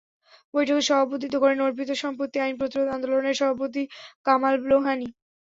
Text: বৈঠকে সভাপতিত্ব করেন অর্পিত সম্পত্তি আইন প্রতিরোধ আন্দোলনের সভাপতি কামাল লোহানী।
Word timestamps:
বৈঠকে 0.53 0.83
সভাপতিত্ব 0.87 1.35
করেন 1.39 1.59
অর্পিত 1.61 1.89
সম্পত্তি 2.03 2.37
আইন 2.39 2.55
প্রতিরোধ 2.59 2.87
আন্দোলনের 2.95 3.39
সভাপতি 3.39 3.83
কামাল 4.25 4.55
লোহানী। 4.63 5.07